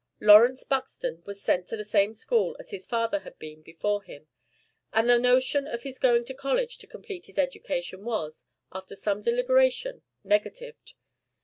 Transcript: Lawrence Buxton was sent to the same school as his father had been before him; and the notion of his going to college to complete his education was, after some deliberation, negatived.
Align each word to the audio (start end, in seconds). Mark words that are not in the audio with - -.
Lawrence 0.19 0.63
Buxton 0.63 1.21
was 1.27 1.43
sent 1.43 1.67
to 1.67 1.77
the 1.77 1.83
same 1.83 2.15
school 2.15 2.55
as 2.59 2.71
his 2.71 2.87
father 2.87 3.19
had 3.19 3.37
been 3.37 3.61
before 3.61 4.01
him; 4.01 4.27
and 4.91 5.07
the 5.07 5.19
notion 5.19 5.67
of 5.67 5.83
his 5.83 5.99
going 5.99 6.25
to 6.25 6.33
college 6.33 6.79
to 6.79 6.87
complete 6.87 7.25
his 7.27 7.37
education 7.37 8.03
was, 8.03 8.45
after 8.73 8.95
some 8.95 9.21
deliberation, 9.21 10.01
negatived. 10.23 10.95